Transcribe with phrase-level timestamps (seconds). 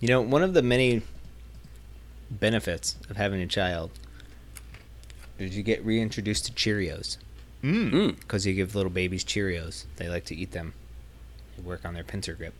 [0.00, 1.02] You know, one of the many
[2.30, 3.90] benefits of having a child
[5.38, 7.18] is you get reintroduced to Cheerios
[7.62, 8.18] Mm.
[8.20, 9.84] because you give little babies Cheerios.
[9.96, 10.74] They like to eat them.
[11.56, 12.54] They work on their pincer grip.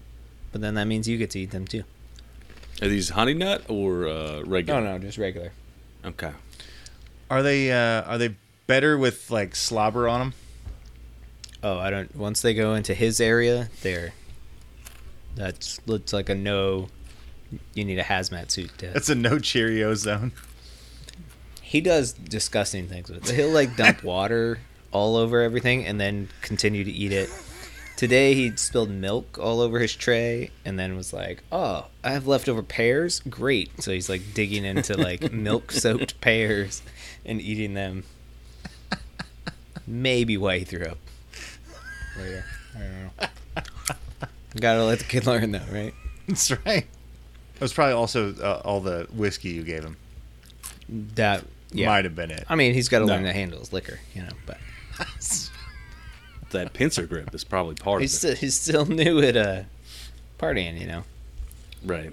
[0.53, 1.85] But then that means you get to eat them too.
[2.83, 4.81] Are these honey nut or uh, regular?
[4.81, 5.53] No, no, just regular.
[6.05, 6.33] Okay.
[7.31, 10.35] Are they uh, are they better with like slobber on them?
[11.63, 12.15] Oh, I don't.
[12.17, 14.13] Once they go into his area, they're
[15.35, 16.89] that's looks like a no.
[17.75, 18.71] You need a hazmat suit.
[18.79, 20.33] To, That's a no Cheerio zone.
[21.63, 23.35] he does disgusting things with it.
[23.35, 24.59] He'll like dump water
[24.93, 27.29] all over everything and then continue to eat it.
[27.97, 32.27] Today he spilled milk all over his tray and then was like, "Oh, I have
[32.27, 33.21] leftover pears.
[33.21, 36.83] Great!" So he's like digging into like milk-soaked pears
[37.25, 38.05] and eating them.
[39.87, 40.99] Maybe why he threw up
[42.19, 42.45] later.
[42.75, 43.29] I don't know.
[44.61, 45.95] Gotta let the kid learn though, right?
[46.29, 46.87] That's right.
[47.57, 49.97] It was probably also uh, all the whiskey you gave him.
[51.17, 51.87] That yeah.
[51.89, 52.45] Might have been it.
[52.49, 53.15] I mean, he's got to No.
[53.15, 54.29] learn to handle his liquor, you know.
[54.47, 54.59] But
[56.51, 58.37] That pincer grip is probably part he's of it.
[58.37, 59.63] still, he's still new at uh,
[60.39, 61.03] partying, you know.
[61.85, 62.13] Right.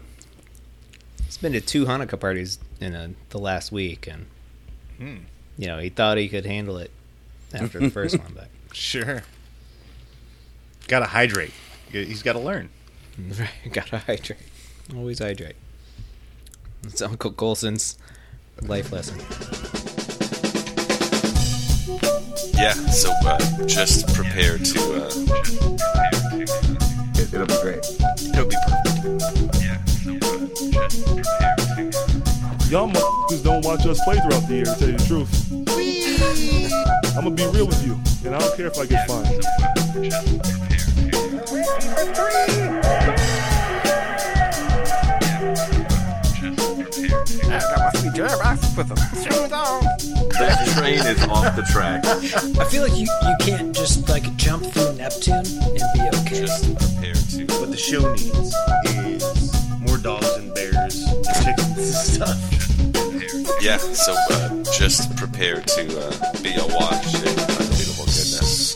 [1.25, 4.25] He's been to two Hanukkah parties in uh the last week, and
[4.97, 5.17] Hmm.
[5.57, 6.91] you know he thought he could handle it
[7.53, 9.23] after the first one, but Sure.
[10.87, 11.53] Got to hydrate.
[11.91, 12.69] He's got to learn.
[13.71, 14.39] gotta hydrate.
[14.95, 15.55] Always hydrate.
[16.83, 17.97] It's Uncle Colson's
[18.61, 19.17] life lesson.
[22.53, 24.79] Yeah, so uh, just prepare to.
[24.93, 25.09] Uh,
[27.15, 27.79] It, it'll be great.
[28.33, 29.55] it'll be perfect.
[29.61, 30.37] Yeah, so uh,
[31.15, 32.69] just prepare to.
[32.69, 35.31] Y'all motherfuckers don't watch us play throughout the year, to tell you the truth.
[37.17, 37.93] I'm gonna be real with you,
[38.25, 39.43] and I don't care if I get fined.
[48.13, 49.49] Just prepare to.
[50.39, 52.05] That train is off the track.
[52.05, 56.41] I feel like you, you can't just like jump through Neptune and be okay.
[56.41, 57.45] Just prepare to.
[57.59, 58.53] What the show needs
[58.85, 61.87] is more dogs and bears and chickens and
[62.37, 63.61] stuff.
[63.63, 68.73] Yeah, so uh, just prepare to uh, be awash in unbeatable goodness.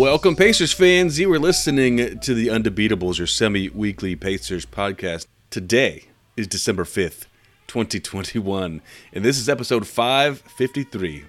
[0.00, 1.18] Welcome, Pacers fans.
[1.18, 5.26] You are listening to the Undebeatables, your semi weekly Pacers podcast.
[5.50, 6.04] Today
[6.36, 7.26] is December 5th,
[7.74, 8.80] 2021,
[9.12, 11.24] and this is episode 553.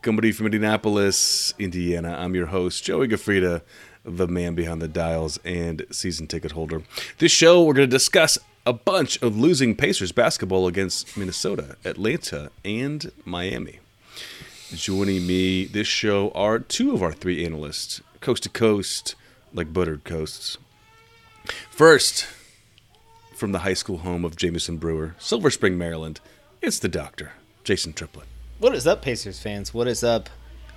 [0.00, 2.16] Coming to you from Indianapolis, Indiana.
[2.20, 3.62] I'm your host, Joey Gafrida,
[4.04, 6.84] the man behind the dials and season ticket holder.
[7.18, 12.52] This show, we're going to discuss a bunch of losing Pacers basketball against Minnesota, Atlanta,
[12.64, 13.80] and Miami.
[14.72, 19.16] Joining me this show are two of our three analysts, coast to coast,
[19.52, 20.58] like buttered coasts.
[21.70, 22.28] First,
[23.40, 26.20] from the high school home of Jameson Brewer, Silver Spring, Maryland,
[26.60, 27.32] it's the doctor,
[27.64, 28.26] Jason Triplett.
[28.58, 29.72] What is up, Pacers fans?
[29.72, 30.28] What is up,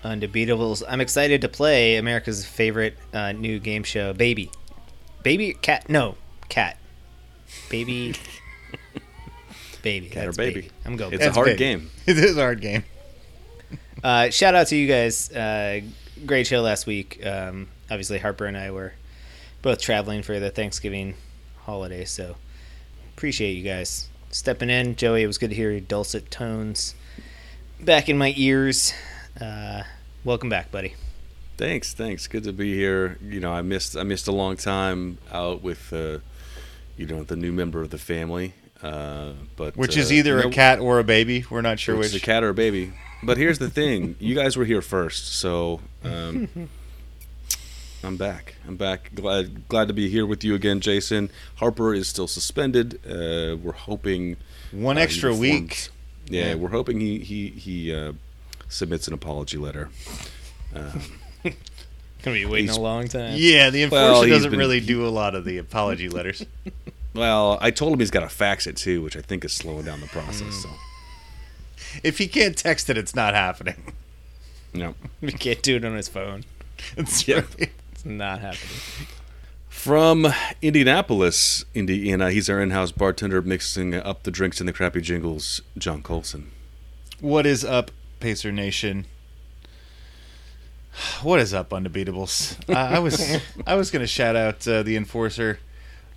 [0.02, 0.82] Undebeatables?
[0.88, 4.50] I'm excited to play America's favorite uh, new game show, Baby.
[5.24, 5.90] Baby cat?
[5.90, 6.16] No,
[6.48, 6.78] cat.
[7.70, 8.16] Baby.
[9.82, 10.08] baby.
[10.08, 10.70] Cat or That's baby.
[10.86, 11.12] I'm going.
[11.14, 11.30] It's baby.
[11.32, 11.58] a hard big.
[11.58, 11.90] game.
[12.08, 12.86] It is a hard game.
[14.04, 15.32] Uh, shout out to you guys.
[15.32, 15.80] Uh,
[16.26, 17.26] great show last week.
[17.26, 18.92] Um, obviously, Harper and I were
[19.62, 21.14] both traveling for the Thanksgiving
[21.62, 22.36] holiday, so
[23.16, 24.96] appreciate you guys stepping in.
[24.96, 26.96] Joey, it was good to hear your dulcet tones
[27.80, 28.94] back in my ears.
[29.40, 29.84] Uh,
[30.24, 30.96] welcome back, buddy.
[31.58, 32.28] Thanks, thanks.
[32.28, 33.18] Good to be here.
[33.22, 36.20] You know, I missed I missed a long time out with uh,
[36.98, 40.44] you know the new member of the family, uh, but Which uh, is either you
[40.44, 41.46] know, a cat or a baby.
[41.50, 42.16] We're not sure which which.
[42.16, 42.94] is a cat or a baby.
[43.22, 46.50] But here's the thing: you guys were here first, so um,
[48.04, 48.56] I'm back.
[48.68, 49.12] I'm back.
[49.16, 51.30] Glad glad to be here with you again, Jason.
[51.56, 52.96] Harper is still suspended.
[53.06, 54.38] Uh, we're hoping
[54.72, 55.88] One uh, extra week.
[56.28, 56.56] Yeah, Yeah.
[56.56, 58.14] we're hoping he he he uh,
[58.68, 59.90] submits an apology letter.
[60.74, 63.34] Gonna be waiting a long time.
[63.38, 66.46] Yeah, the enforcer Well, doesn't been- really do a lot of the apology letters.
[67.16, 69.86] Well, I told him he's got to fax it too, which I think is slowing
[69.86, 70.64] down the process.
[70.64, 70.70] So,
[72.04, 73.94] if he can't text it, it's not happening.
[74.74, 74.96] no.
[75.22, 76.44] He can't do it on his phone.
[76.98, 77.42] It's Yeah.
[77.60, 77.70] right.
[78.04, 79.08] It's not happening.
[79.70, 80.28] From
[80.62, 85.62] Indianapolis, Indiana, he's our in-house bartender, mixing up the drinks and the crappy jingles.
[85.78, 86.52] John Colson.
[87.22, 89.06] What is up, Pacer Nation?
[91.24, 92.70] What is up, Undebeatables?
[92.70, 95.60] Uh, I was I was gonna shout out uh, the enforcer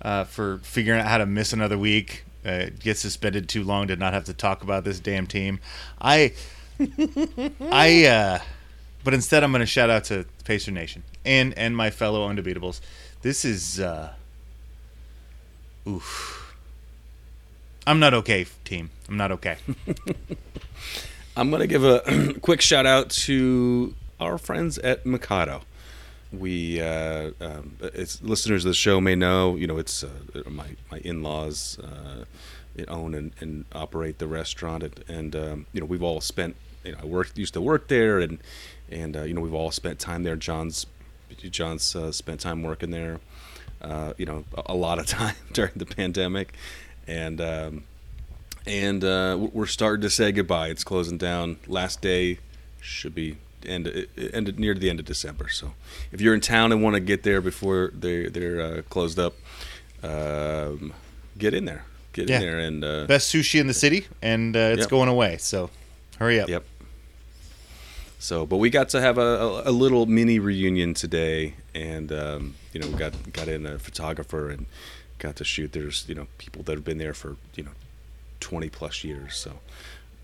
[0.01, 3.95] uh, for figuring out how to miss another week, uh, get suspended too long to
[3.95, 5.59] not have to talk about this damn team.
[5.99, 6.33] I
[7.71, 8.39] I uh,
[9.03, 12.79] but instead I'm gonna shout out to Pacer Nation and and my fellow Undebeatables.
[13.21, 14.13] This is uh,
[15.87, 16.55] oof.
[17.85, 18.89] I'm not okay, team.
[19.07, 19.57] I'm not okay.
[21.37, 25.61] I'm to give a quick shout out to our friends at Mikado.
[26.33, 30.09] We, uh, um, it's listeners of the show may know, you know, it's uh,
[30.49, 32.25] my my in-laws uh,
[32.89, 36.91] own and, and operate the restaurant, and, and um, you know, we've all spent, you
[36.91, 38.39] know, I worked used to work there, and
[38.89, 40.35] and uh, you know, we've all spent time there.
[40.35, 40.85] John's
[41.35, 43.19] John's uh, spent time working there,
[43.81, 46.53] uh, you know, a, lot of time during the pandemic,
[47.07, 47.41] and.
[47.41, 47.83] Um,
[48.65, 50.67] and uh, we're starting to say goodbye.
[50.67, 51.55] It's closing down.
[51.67, 52.39] Last day
[52.81, 55.47] should be end, end near the end of December.
[55.47, 55.71] So
[56.11, 59.35] if you're in town and want to get there before they they're uh, closed up,
[60.03, 60.93] um,
[61.37, 61.85] get in there.
[62.11, 62.35] Get Yeah.
[62.35, 64.89] in there and uh, Best sushi in the city, and uh, it's Yep.
[64.89, 65.37] going away.
[65.37, 65.69] So
[66.19, 66.49] hurry up.
[66.49, 66.65] Yep.
[68.19, 72.79] So, but we got to have a, a, little mini reunion today, and um, you
[72.79, 74.65] know, we got got in a photographer and
[75.19, 75.71] got to shoot.
[75.71, 77.71] There's you know people that have been there for you know
[78.39, 79.35] twenty plus years.
[79.35, 79.59] So,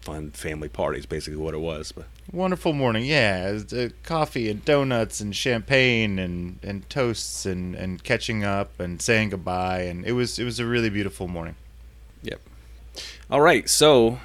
[0.02, 1.92] fun family party is basically what it was.
[1.92, 3.06] But Wonderful morning.
[3.06, 9.02] Yeah, uh, coffee and donuts and champagne and, and toasts and, and catching up and
[9.02, 9.82] saying goodbye.
[9.82, 11.56] And it was it was a really beautiful morning.
[12.24, 12.42] Yep.
[13.30, 13.70] All right.
[13.70, 14.20] So,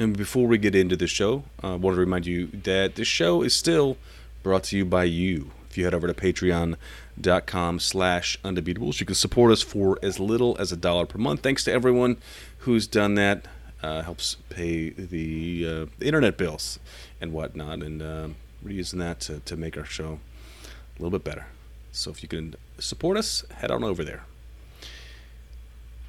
[0.00, 3.42] and before we get into the show, I want to remind you that this show
[3.42, 3.98] is still
[4.42, 5.50] brought to you by you.
[5.68, 10.56] If you head over to patreon.com slash undebeatables, you can support us for as little
[10.58, 11.42] as a dollar per month.
[11.42, 12.16] Thanks to everyone
[12.60, 13.44] who's done that.
[13.82, 16.78] Uh, helps pay the, uh, internet bills
[17.20, 17.82] and whatnot.
[17.82, 20.18] And um, we're using that to, to make our show
[20.64, 21.46] a little bit better.
[21.92, 24.22] So if you can support us, head on over there.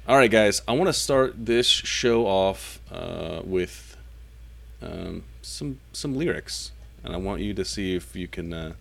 [0.08, 0.62] All right, guys.
[0.66, 3.96] I want to start this show off uh, with
[4.82, 6.72] um, some some lyrics,
[7.04, 8.72] and I want you to see if you can uh,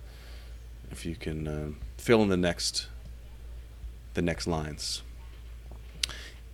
[0.90, 2.88] if you can uh, fill in the next
[4.16, 5.04] the next lines.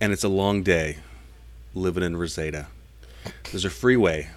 [0.02, 0.98] And it's a long day
[1.72, 2.66] living in Reseda.
[3.50, 4.28] There's a freeway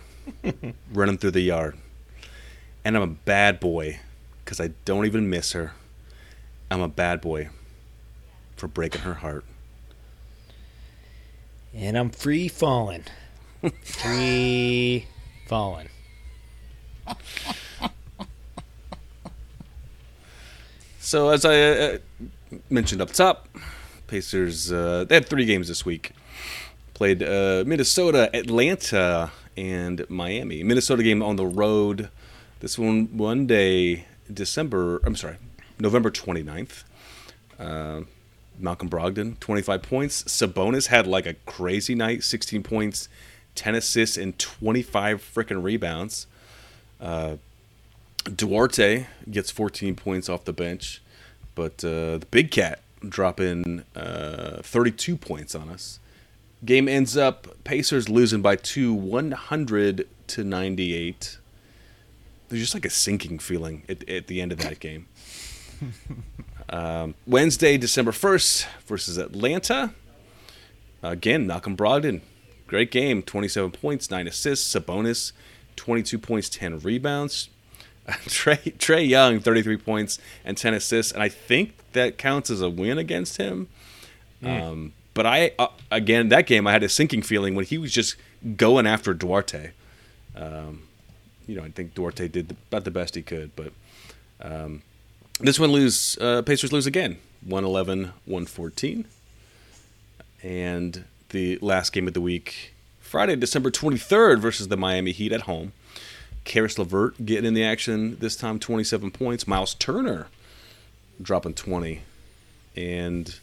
[0.94, 1.75] running through the yard,
[2.86, 4.00] and I'm a bad boy
[4.45, 5.74] because I don't even miss her.
[6.72, 7.50] I'm a bad boy
[8.56, 9.44] for breaking her heart.
[11.73, 13.03] And I'm free falling.
[13.83, 15.07] free
[15.47, 15.88] falling.
[21.00, 21.97] So as I uh,
[22.69, 23.50] mentioned up top,
[24.07, 26.12] Pacers uh, they had three games this week.
[26.94, 30.63] Played uh, Minnesota, Atlanta, and Miami.
[30.63, 32.09] Minnesota game on the road.
[32.59, 35.01] This one one day, December.
[35.03, 35.38] I'm sorry,
[35.79, 36.83] November 29th.
[38.62, 40.24] Uh, Malcolm Brogdon, 25 points.
[40.24, 43.10] Sabonis had like a crazy night, 16 points,
[43.56, 46.28] 10 assists, and 25 freaking rebounds.
[48.36, 51.02] Duarte gets 14 points off the bench,
[51.56, 56.00] but uh, the Big Cat dropping uh, 32 points on us.
[56.64, 61.40] Game ends up Pacers losing by two, 100 to 98.
[62.50, 65.07] There's just like a sinking feeling at, at the end of that game.
[66.71, 69.94] um, Wednesday, December 1st versus Atlanta.
[71.03, 72.21] Again, Malcolm Brogdon,
[72.68, 74.73] great game, 27 points, 9 assists.
[74.73, 75.33] Sabonis,
[75.75, 77.50] 22 points, 10 rebounds.
[78.07, 82.69] Trae Trae Young, 33 points and 10 assists, and I think that counts as a
[82.69, 83.68] win against him.
[84.44, 87.92] Um, but I uh, again that game I had a sinking feeling when he was
[87.92, 88.16] just
[88.57, 89.71] going after Duarte.
[90.35, 90.87] Um,
[91.47, 93.71] you know, I think Duarte did the, about the best he could, but
[94.42, 94.81] um,
[95.42, 97.18] this one lose uh, Pacers lose again,
[97.48, 99.06] 111-114.
[100.44, 105.42] And the last game of the week, Friday, December 23rd versus the Miami Heat at
[105.42, 105.74] home.
[106.44, 109.48] Caris LeVert getting in the action this time, 27 points.
[109.48, 110.28] Miles Turner
[111.21, 112.02] dropping 20.
[112.76, 113.36] And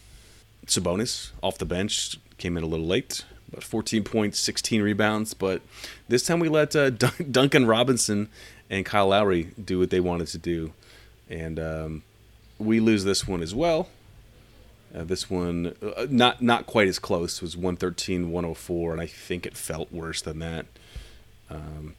[0.66, 5.34] Sabonis off the bench came in a little late, about 14 points, 16 rebounds.
[5.34, 5.62] But
[6.08, 8.28] this time we let uh, Dun- Duncan Robinson
[8.70, 10.72] and Kyle Lowry do what they wanted to do.
[11.28, 12.02] And um,
[12.58, 13.88] we lose this one as well.
[14.94, 17.36] Uh, this one, uh, not not quite as close.
[17.36, 20.64] It was 113, 104, and I think it felt worse than that.
[21.50, 21.94] Um,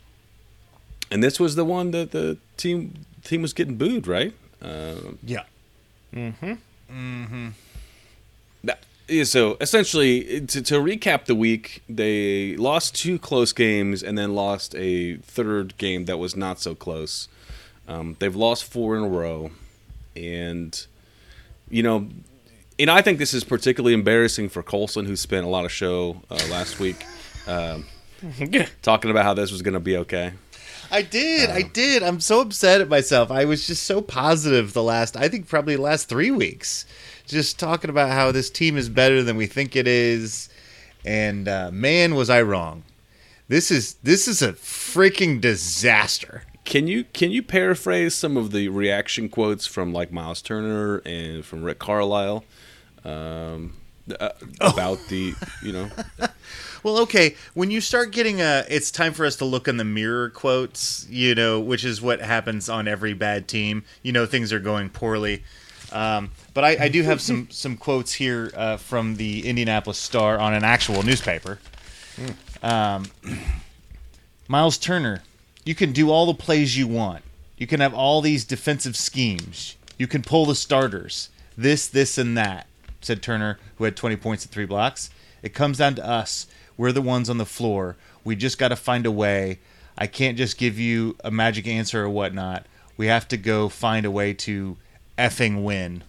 [1.12, 4.34] and this was the one that the team team was getting booed, right?
[4.62, 5.44] Um, Yeah.
[8.64, 14.18] that- yeah, so essentially, to, to recap the week, they lost two close games and
[14.18, 17.28] then lost a third game that was not so close.
[17.90, 19.50] Um, they've lost four in a row,
[20.16, 20.86] and
[21.70, 22.08] you know,
[22.78, 26.22] and I think this is particularly embarrassing for Colson, who spent a lot of show
[26.30, 27.04] uh, last week
[27.48, 27.86] um,
[28.84, 30.34] talking about how this was going to be okay.
[30.92, 31.50] I did.
[31.50, 32.04] I did.
[32.04, 33.32] I'm so upset at myself.
[33.32, 36.86] I was just so positive the last, I think probably the last three weeks.
[37.28, 40.50] just talking about how this team is better than we think it is,
[41.06, 42.84] and uh, man, was I wrong.
[43.48, 46.44] This is this is a freaking disaster.
[46.70, 51.44] Can you can you paraphrase some of the reaction quotes from like Miles Turner and
[51.44, 52.46] from Rick Carlisle
[53.04, 53.74] um,
[54.20, 54.30] uh,
[54.62, 55.34] about the
[55.64, 55.90] you know
[56.84, 59.84] Well, okay, when you start getting a, it's time for us to look in the
[59.84, 63.84] mirror quotes, you know, which is what happens on every bad team.
[64.04, 65.44] You know, things are going poorly.
[65.92, 70.38] Um, but I, I do have some some quotes here uh, from the Indianapolis Star
[70.38, 71.58] on an actual newspaper.
[72.62, 73.08] Um,
[74.48, 75.24] Miles Turner,
[75.66, 77.24] you can do all the plays you want.
[77.58, 79.76] You can have all these defensive schemes.
[79.98, 81.30] You can pull the starters.
[81.58, 82.68] This, this, and that,
[83.02, 85.10] said Turner, who had 20 points and three blocks.
[85.44, 86.48] It comes down to us.
[86.78, 87.98] We're the ones on the floor.
[88.24, 89.60] We just got to find a way.
[89.98, 92.66] I can't just give you a magic answer or whatnot.
[92.96, 94.78] We have to go find a way to
[95.18, 96.04] effing win.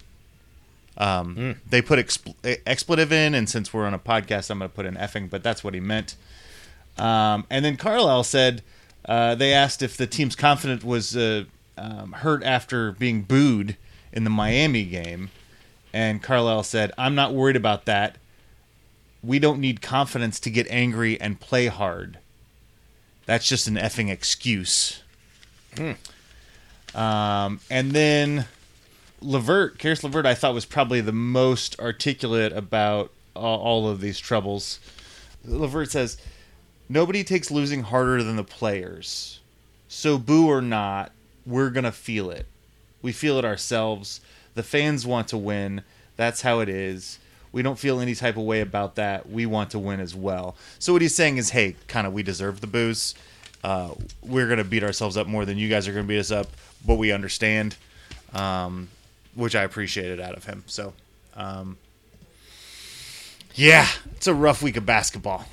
[0.96, 2.34] Um, They put expl-
[2.66, 5.42] expletive in, and since we're on a podcast, I'm going to put in effing, but
[5.42, 6.14] that's what he meant.
[6.98, 8.62] Um, and then Carlisle said
[9.04, 11.44] uh, they asked if the team's confidence was uh,
[11.76, 13.76] um, hurt after being booed
[14.12, 15.30] in the Miami game.
[15.92, 18.16] And Carlisle said, I'm not worried about that.
[19.22, 22.18] We don't need confidence to get angry and play hard.
[23.26, 25.02] That's just an effing excuse.
[26.94, 28.46] Um, and then
[29.20, 34.18] Levert, Caris Levert, I thought was probably the most articulate about all, all of these
[34.18, 34.80] troubles.
[35.44, 36.16] Levert says,
[36.92, 39.38] Nobody takes losing harder than the players.
[39.86, 41.12] So, boo or not,
[41.46, 42.46] we're going to feel it.
[43.00, 44.20] We feel it ourselves.
[44.56, 45.82] The fans want to win.
[46.16, 47.20] That's how it is.
[47.52, 49.30] We don't feel any type of way about that.
[49.30, 50.56] We want to win as well.
[50.80, 53.14] So, what he's saying is, hey, kind of, we deserve the booze.
[53.62, 56.18] Uh, we're going to beat ourselves up more than you guys are going to beat
[56.18, 56.48] us up,
[56.84, 57.76] but we understand,
[58.34, 58.88] um,
[59.36, 60.64] which I appreciated out of him.
[60.66, 60.92] So,
[61.36, 61.78] um,
[63.54, 65.46] yeah, it's a rough week of basketball.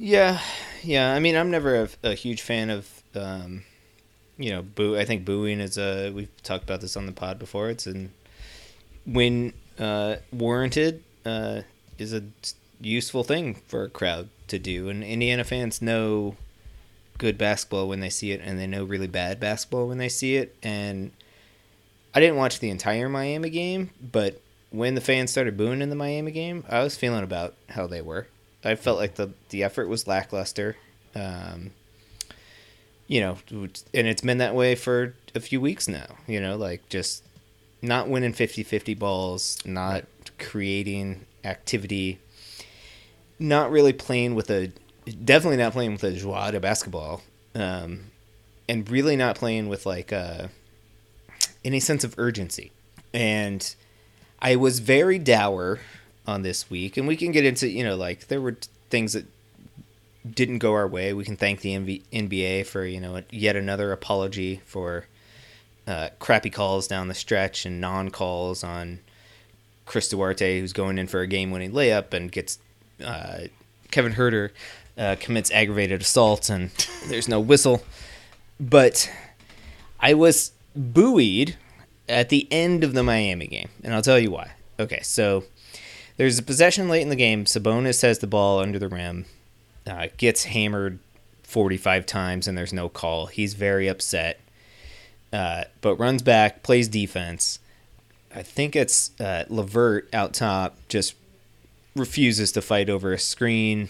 [0.00, 0.40] Yeah,
[0.82, 1.12] yeah.
[1.12, 3.64] I mean, I'm never a, a huge fan of, um,
[4.38, 4.96] you know, boo.
[4.96, 6.10] I think booing is a.
[6.10, 7.68] We've talked about this on the pod before.
[7.68, 8.10] It's an
[9.04, 11.62] when uh, warranted uh,
[11.98, 12.22] is a
[12.80, 16.36] useful thing for a crowd to do, and Indiana fans know
[17.18, 20.36] good basketball when they see it, and they know really bad basketball when they see
[20.36, 20.56] it.
[20.62, 21.10] And
[22.14, 24.40] I didn't watch the entire Miami game, but
[24.70, 28.00] when the fans started booing in the Miami game, I was feeling about how they
[28.00, 28.28] were.
[28.64, 30.76] I felt like the the effort was lackluster.
[31.14, 31.72] Um,
[33.06, 36.16] you know, and it's been that way for a few weeks now.
[36.26, 37.24] You know, like just
[37.82, 40.04] not winning 50-50 balls, not
[40.38, 42.18] creating activity,
[43.38, 44.70] not really playing with a
[45.24, 47.22] definitely not playing with a joie de basketball,
[47.54, 48.10] um,
[48.68, 50.48] and really not playing with like uh,
[51.64, 52.70] any sense of urgency.
[53.12, 53.74] And
[54.40, 55.80] I was very dour
[56.30, 58.56] on this week, and we can get into you know like there were
[58.88, 59.26] things that
[60.28, 61.12] didn't go our way.
[61.12, 65.06] We can thank the NV- NBA for you know yet another apology for
[65.86, 69.00] uh, crappy calls down the stretch and non calls on
[69.86, 72.58] Chris Duarte, who's going in for a game winning layup and gets
[73.04, 73.40] uh,
[73.90, 74.50] Kevin Huerter
[74.96, 76.70] uh, commits aggravated assault and
[77.08, 77.82] there's no whistle.
[78.58, 79.10] But
[79.98, 81.56] I was buoyed
[82.08, 84.52] at the end of the Miami game, and I'll tell you why.
[84.78, 85.44] Okay, so
[86.16, 87.44] there's a possession late in the game.
[87.44, 89.26] Sabonis has the ball under the rim,
[89.86, 90.98] uh, gets hammered
[91.42, 93.26] 45 times, and there's no call.
[93.26, 94.40] He's very upset,
[95.32, 97.58] uh, but runs back, plays defense.
[98.34, 101.14] I think it's uh, Levert out top, just
[101.96, 103.88] refuses to fight over a screen,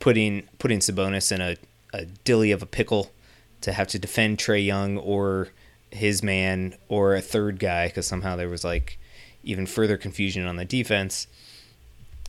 [0.00, 1.56] putting putting Sabonis in a,
[1.92, 3.12] a dilly of a pickle
[3.60, 5.48] to have to defend Trae Young or
[5.90, 8.98] his man or a third guy because somehow there was like
[9.42, 11.26] even further confusion on the defense.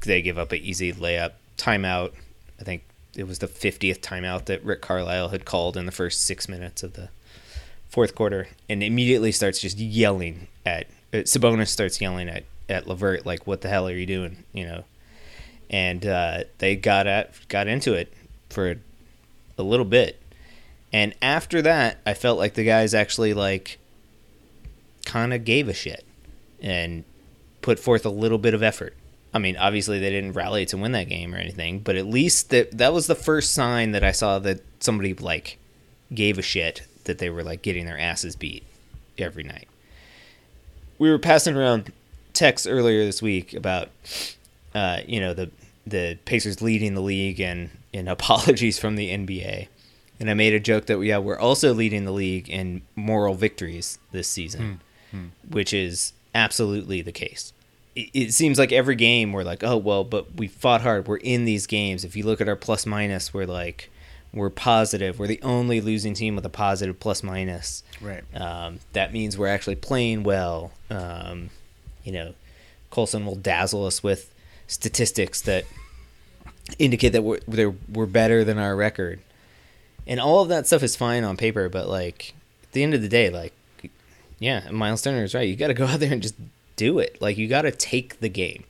[0.01, 2.13] They give up an easy layup timeout.
[2.59, 2.83] I think
[3.15, 6.83] it was the 50th timeout that Rick Carlisle had called in the first six minutes
[6.83, 7.09] of the
[7.89, 13.25] fourth quarter, and immediately starts just yelling at uh, Sabonis starts yelling at at Levert
[13.25, 14.83] like, "What the hell are you doing?" You know,
[15.69, 18.13] and uh, they got at got into it
[18.49, 18.77] for
[19.57, 20.21] a little bit,
[20.93, 23.77] and after that, I felt like the guys actually like
[25.05, 26.05] kind of gave a shit
[26.61, 27.03] and
[27.61, 28.95] put forth a little bit of effort.
[29.33, 32.49] I mean, obviously they didn't rally to win that game or anything, but at least
[32.49, 35.57] that that was the first sign that I saw that somebody like
[36.13, 38.63] gave a shit that they were like getting their asses beat
[39.17, 39.67] every night.
[40.99, 41.91] We were passing around
[42.33, 43.89] texts earlier this week about
[44.75, 45.49] uh, you know the
[45.87, 49.67] the Pacers leading the league and and apologies from the NBA.
[50.19, 53.97] And I made a joke that yeah, we're also leading the league in moral victories
[54.11, 54.79] this season,
[55.49, 57.53] which is absolutely the case.
[57.95, 61.07] it, it seems like every game we're like, oh well, but we fought hard.
[61.07, 62.03] We're in these games.
[62.03, 63.89] If you look at our plus minus, we're like
[64.33, 65.19] we're positive.
[65.19, 67.83] We're the only losing team with a positive plus minus.
[67.99, 68.23] Right.
[68.33, 70.71] Um, that means we're actually playing well.
[70.89, 71.49] Um,
[72.03, 72.33] you know,
[72.89, 74.33] Colson will dazzle us with
[74.67, 75.65] statistics that
[76.79, 79.19] indicate that we're they're, we're better than our record,
[80.07, 81.67] and all of that stuff is fine on paper.
[81.67, 82.33] But like
[82.63, 83.53] at the end of the day, like
[84.41, 85.47] yeah, Miles Turner is right.
[85.47, 86.33] You got to go out there and just
[86.75, 87.21] do it.
[87.21, 88.63] Like you got to take the game.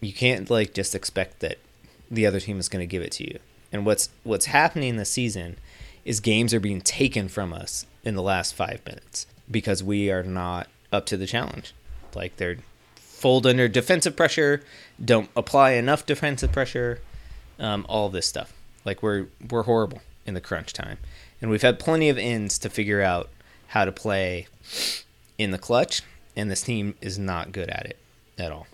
[0.00, 1.58] You can't like just expect that
[2.08, 3.40] the other team is going to give it to you.
[3.72, 5.56] And what's what's happening this season
[6.04, 10.22] is games are being taken from us in the last 5 minutes because we are
[10.22, 11.74] not up to the challenge.
[12.14, 12.58] Like they're
[12.94, 14.62] fold under defensive pressure,
[15.04, 17.00] don't apply enough defensive pressure,
[17.58, 18.52] um, all this stuff.
[18.84, 20.98] Like we're we're horrible in the crunch time,
[21.42, 23.28] and we've had plenty of ends to figure out
[23.68, 24.46] how to play
[25.38, 26.02] in the clutch,
[26.36, 27.98] and this team is not good at it
[28.38, 28.66] at all.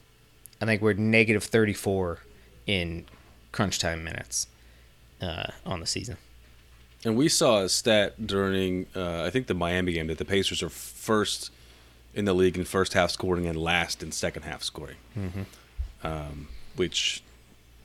[0.61, 2.21] I think we're negative 34
[2.67, 3.05] in
[3.53, 4.47] crunch time minutes
[5.21, 6.17] uh, on the season.
[7.05, 10.63] And we saw a stat during, uh, I think, the Miami game that the Pacers
[10.63, 11.51] are first
[12.15, 14.97] in the league in first half scoring and last in second half scoring,
[16.03, 17.23] um, which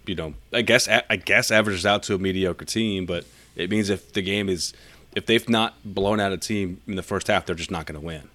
[0.06, 3.26] you know I guess I guess averages out to a mediocre team, but
[3.56, 4.74] it means if the game is
[5.16, 8.00] if they've not blown out a team in the first half, they're just not going
[8.00, 8.30] to win.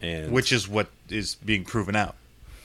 [0.00, 2.16] And Which is what is being proven out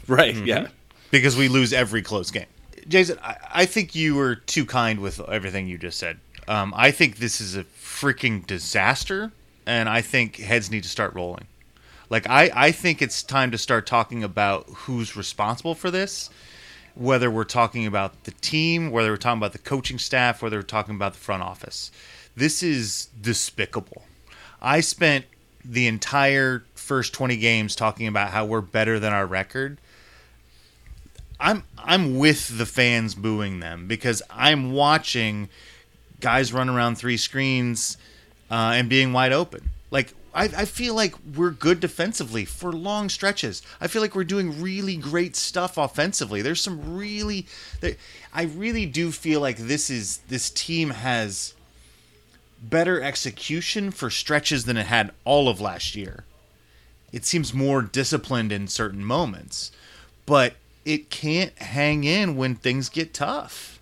[0.07, 0.67] right, yeah,
[1.11, 2.45] because we lose every close game.
[2.87, 6.19] Jason, I, I think you were too kind with everything you just said.
[6.47, 9.31] Um, I think this is a freaking disaster,
[9.65, 11.47] and I think heads need to start rolling.
[12.09, 16.29] Like I, I think it's time to start talking about who's responsible for this.
[16.93, 20.63] Whether we're talking about the team, whether we're talking about the coaching staff, whether we're
[20.63, 21.91] talking about the front office.
[22.35, 24.03] This is despicable.
[24.61, 25.25] I spent
[25.63, 29.79] the entire first 20 games talking about how we're better than our record.
[31.39, 35.49] I'm I'm with the fans booing them because I'm watching
[36.19, 37.97] guys run around three screens
[38.49, 39.69] uh, and being wide open.
[39.91, 43.61] Like I, I feel like we're good defensively for long stretches.
[43.79, 46.41] I feel like we're doing really great stuff offensively.
[46.41, 47.47] There's some really,
[48.33, 51.54] I really do feel like this is this team has
[52.61, 56.25] better execution for stretches than it had all of last year.
[57.11, 59.71] It seems more disciplined in certain moments,
[60.25, 63.79] but it can't hang in when things get tough.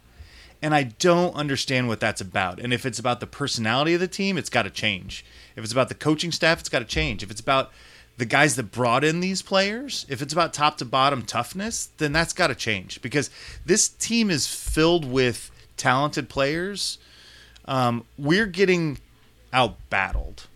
[0.62, 2.60] And I don't understand what that's about.
[2.60, 5.26] And if it's about the personality of the team, it's got to change.
[5.56, 7.22] If it's about the coaching staff, it's got to change.
[7.22, 7.72] If it's about
[8.18, 12.14] the guys that brought in these players, if it's about top to bottom toughness, then
[12.14, 13.30] that's got to change because
[13.66, 16.98] this team is filled with talented players.
[17.66, 19.00] Um, we're getting
[19.52, 20.48] out battled.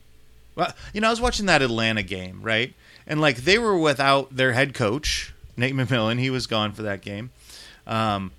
[0.55, 2.73] Well, you know, I was watching that Atlanta game, right?
[3.05, 6.19] And like they were without their head coach, Nate McMillan.
[6.19, 7.29] He was gone for that game.
[7.85, 8.31] Um,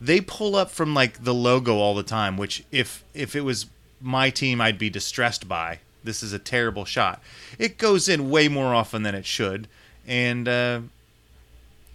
[0.00, 3.66] they pull up from like the logo all the time, which if if it was
[4.00, 5.80] my team, I'd be distressed by.
[6.02, 7.20] This is a terrible shot.
[7.58, 9.68] It goes in way more often than it should,
[10.06, 10.80] and uh,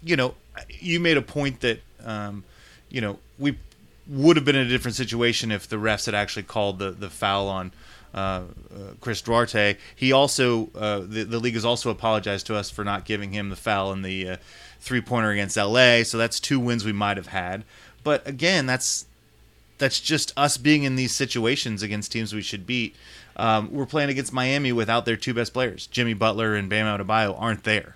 [0.03, 0.35] you know,
[0.69, 2.43] you made a point that um,
[2.89, 3.57] you know we
[4.11, 7.09] would have been in a different situation if the refs had actually called the the
[7.09, 7.71] foul on.
[8.13, 8.43] Uh, uh,
[8.99, 9.77] Chris Duarte.
[9.95, 13.49] He also uh, the the league has also apologized to us for not giving him
[13.49, 14.37] the foul in the uh,
[14.81, 16.03] three pointer against LA.
[16.03, 17.63] So that's two wins we might have had.
[18.03, 19.05] But again, that's
[19.77, 22.95] that's just us being in these situations against teams we should beat.
[23.37, 27.33] Um, we're playing against Miami without their two best players, Jimmy Butler and Bam Adebayo,
[27.39, 27.95] aren't there,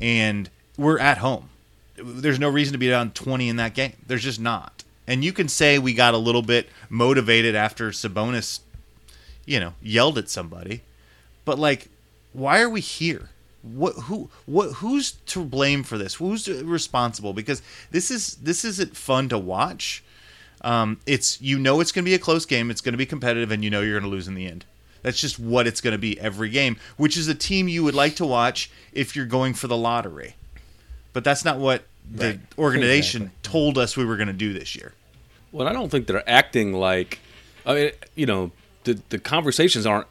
[0.00, 1.50] and we're at home.
[1.96, 3.92] There's no reason to be down 20 in that game.
[4.06, 4.83] There's just not.
[5.06, 8.60] And you can say we got a little bit motivated after Sabonis,
[9.44, 10.82] you know, yelled at somebody,
[11.44, 11.88] but like,
[12.32, 13.30] why are we here?
[13.62, 16.14] What who what who's to blame for this?
[16.14, 17.32] Who's responsible?
[17.32, 20.04] Because this is this isn't fun to watch.
[20.60, 22.70] Um, it's you know it's going to be a close game.
[22.70, 24.66] It's going to be competitive, and you know you're going to lose in the end.
[25.02, 26.76] That's just what it's going to be every game.
[26.96, 30.36] Which is a team you would like to watch if you're going for the lottery.
[31.12, 32.40] But that's not what the Right.
[32.58, 33.50] organization Exactly.
[33.50, 34.92] told us we were going to do this year.
[35.52, 37.20] Well, I don't think they're acting like,
[37.64, 38.50] I mean, you know,
[38.84, 40.06] the the conversations aren't.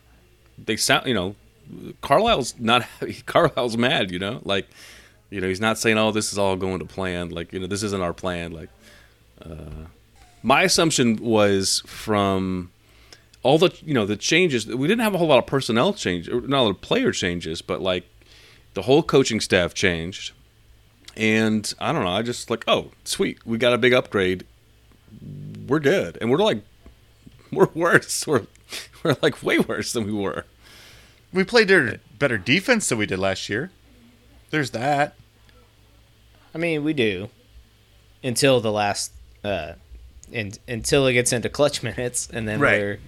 [0.64, 1.36] They sound, you know,
[2.02, 2.86] Carlisle's not.
[3.26, 4.68] Carlisle's mad, you know, like,
[5.30, 7.68] you know, he's not saying, "Oh, this is all going to plan." Like, you know,
[7.68, 8.52] this isn't our plan.
[8.52, 8.70] Like,
[9.44, 9.88] uh,
[10.42, 12.72] my assumption was from
[13.44, 14.66] all the, you know, the changes.
[14.66, 17.62] We didn't have a whole lot of personnel change, not a lot of player changes,
[17.62, 18.06] but like,
[18.74, 20.32] the whole coaching staff changed.
[21.16, 22.10] And I don't know.
[22.10, 24.46] I just like, oh, sweet, we got a big upgrade
[25.68, 26.64] we're good, and we're like,
[27.52, 28.26] we're worse.
[28.28, 28.48] We're
[29.04, 30.46] we're like way worse than we were.
[31.32, 33.72] We played better, better defense than we did last year.
[34.52, 35.16] There's that.
[36.54, 37.30] I mean, we do
[38.24, 39.12] until the last,
[39.44, 39.74] uh,
[40.32, 43.00] in, until it gets into clutch minutes, and then Right, we're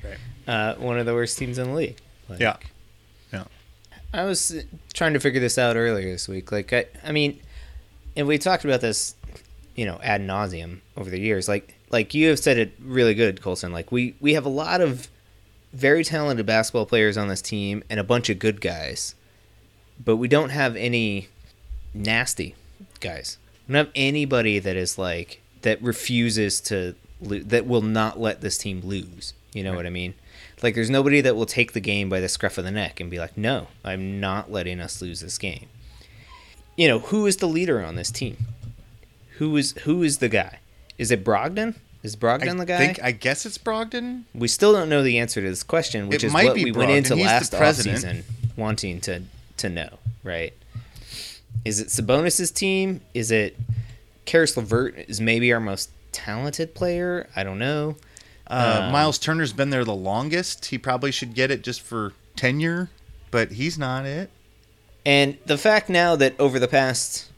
[0.47, 1.97] uh, one of the worst teams in the league.
[2.27, 2.57] Like, Yeah.
[3.31, 3.43] Yeah.
[4.11, 4.63] I was
[4.93, 6.51] trying to figure this out earlier this week.
[6.51, 7.39] Like, I, I mean,
[8.15, 9.15] and we talked about this,
[9.75, 11.47] you know, ad nauseum over the years.
[11.47, 13.71] Like, like you have said it really good, Colson.
[13.71, 15.09] Like, we we have a lot of
[15.73, 19.13] very talented basketball players on this team and a bunch of good guys,
[20.03, 21.27] but we don't have any
[21.93, 22.55] nasty
[23.01, 23.37] guys.
[23.67, 28.41] We don't have anybody that is like that refuses to lo- that will not let
[28.41, 29.33] this team lose.
[29.53, 30.13] You know what I mean?
[30.61, 33.11] Like there's nobody that will take the game by the scruff of the neck and
[33.11, 35.67] be like, "No, I'm not letting us lose this game."
[36.75, 38.37] You know, who is the leader on this team?
[39.37, 40.59] Who is who is the guy?
[40.97, 41.75] Is it Brogdon?
[42.03, 42.77] Is Brogdon I the guy?
[42.77, 44.23] think I guess it's Brogdon.
[44.33, 46.91] we still don't know the answer to this question, which It is what we went
[46.91, 48.23] into He's last offseason
[48.55, 49.23] wanting to
[49.57, 49.89] to know,
[50.23, 50.53] right?
[51.63, 53.01] Is it Sabonis's team?
[53.13, 53.57] Is it
[54.25, 57.27] Caris LeVert is maybe our most talented player?
[57.35, 57.95] I don't know.
[58.47, 60.65] Uh, Um, Miles Turner's been there the longest.
[60.65, 62.89] He probably should get it just for tenure,
[63.31, 64.29] but he's not it.
[65.05, 67.29] And the fact now that over the past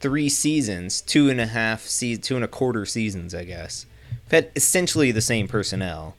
[0.00, 3.86] three seasons, two and a half, se- two and a quarter seasons, I guess,
[4.26, 6.14] we've had essentially the same personnel,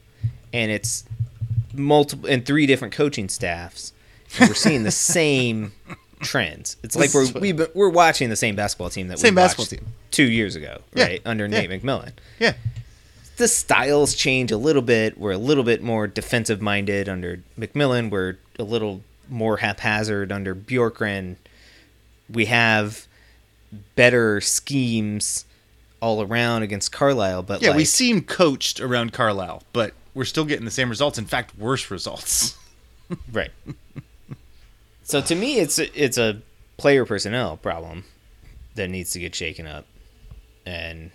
[0.52, 1.04] and it's
[1.74, 3.92] multiple and three different coaching staffs,
[4.40, 5.72] and we're seeing the same
[6.20, 6.76] trends.
[6.82, 9.86] It's like we're been, we're watching the same basketball team that Same we watched basketball
[9.86, 9.94] team.
[10.10, 11.60] two years ago, Yeah, right under yeah.
[11.66, 12.54] Nate McMillan Yeah.
[13.36, 15.18] the styles change a little bit.
[15.18, 18.10] We're a little bit more defensive minded under McMillan.
[18.10, 21.36] We're a little more haphazard under Bjorkgren.
[22.28, 23.06] We have
[23.94, 25.44] better schemes
[26.00, 30.64] all around against Carlisle, but Yeah, we seem coached around Carlisle, but we're still getting
[30.64, 31.18] the same results.
[31.18, 32.56] In fact, worse results.
[33.32, 33.50] right.
[35.02, 36.40] so to me, it's a, it's a
[36.76, 38.04] player personnel problem
[38.74, 39.86] that needs to get shaken up,
[40.64, 41.10] and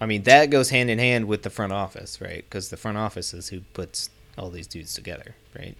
[0.00, 2.44] I mean that goes hand in hand with the front office, right?
[2.48, 5.76] Because the front office is who puts all these dudes together, right?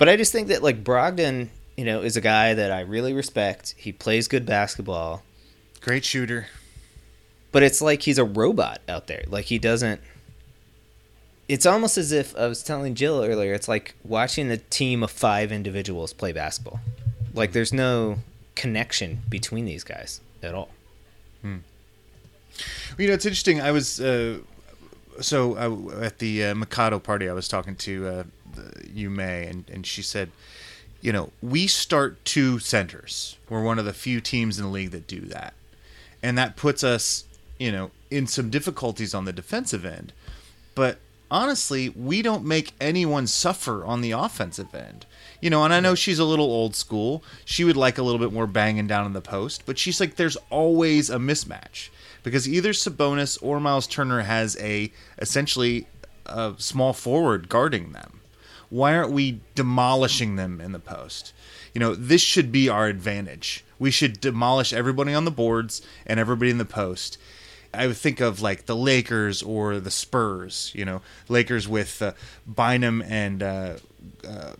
[0.00, 3.12] But I just think that like Brogdon, you know, is a guy that I really
[3.12, 3.74] respect.
[3.76, 5.22] He plays good basketball,
[5.82, 6.46] Great shooter.
[7.52, 9.24] but it's like he's a robot out there.
[9.26, 10.00] Like he doesn't.
[11.48, 13.52] It's almost as if I was telling Jill earlier.
[13.52, 16.80] It's like watching a team of five individuals play basketball.
[17.34, 18.20] Like there's no
[18.54, 20.70] connection between these guys at all.
[21.42, 23.60] You know, it's interesting.
[23.60, 24.38] I was uh,
[25.20, 27.28] so uh, at the uh, Mikado party.
[27.28, 28.24] I was talking to uh,
[28.92, 30.30] Yu May, and and she said,
[31.00, 33.36] you know, we start two centers.
[33.48, 35.54] We're one of the few teams in the league that do that,
[36.22, 37.24] and that puts us,
[37.58, 40.12] you know, in some difficulties on the defensive end.
[40.74, 40.98] But
[41.30, 45.06] honestly, we don't make anyone suffer on the offensive end.
[45.40, 47.22] You know, and I know she's a little old school.
[47.44, 50.16] She would like a little bit more banging down in the post, but she's like,
[50.16, 51.88] there's always a mismatch
[52.22, 55.86] because either Sabonis or Miles Turner has a essentially
[56.26, 58.19] a small forward guarding them.
[58.70, 61.32] Why aren't we demolishing them in the post?
[61.74, 63.64] You know, this should be our advantage.
[63.78, 67.18] We should demolish everybody on the boards and everybody in the post.
[67.72, 70.72] I would think of like the Lakers or the Spurs.
[70.74, 72.12] You know, Lakers with uh,
[72.46, 73.74] Bynum and uh,
[74.26, 74.52] uh,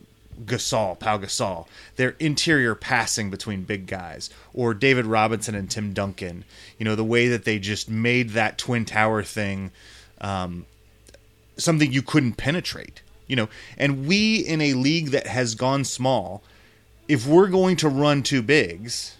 [0.44, 1.66] Gasol, Pau Gasol.
[1.96, 6.44] Their interior passing between big guys, or David Robinson and Tim Duncan.
[6.78, 9.72] You know, the way that they just made that twin tower thing
[10.20, 10.66] um,
[11.56, 13.02] something you couldn't penetrate.
[13.30, 16.42] You know, and we in a league that has gone small,
[17.06, 19.16] if we're going to run two bigs,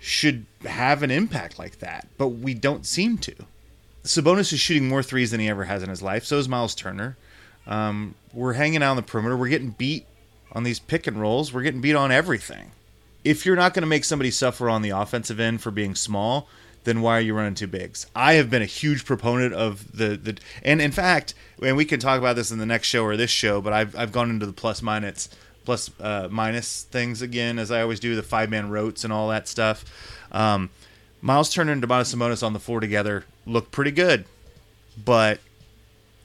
[0.00, 3.34] should have an impact like that, but we don't seem to.
[4.04, 6.24] Sabonis is shooting more threes than he ever has in his life.
[6.24, 7.18] So is Miles Turner.
[7.66, 9.36] Um, we're hanging out on the perimeter.
[9.36, 10.06] We're getting beat
[10.52, 11.52] on these pick and rolls.
[11.52, 12.70] We're getting beat on everything.
[13.22, 16.48] If you're not going to make somebody suffer on the offensive end for being small,
[16.86, 18.06] then why are you running two bigs?
[18.14, 21.98] I have been a huge proponent of the the and in fact, and we can
[22.00, 24.46] talk about this in the next show or this show, but I've I've gone into
[24.46, 25.28] the plus minus
[25.64, 29.28] plus uh, minus things again as I always do the five man rotes and all
[29.28, 29.84] that stuff.
[30.30, 30.70] Um,
[31.20, 34.24] Miles Turner and Domantas Sabonis on the floor together look pretty good,
[35.04, 35.40] but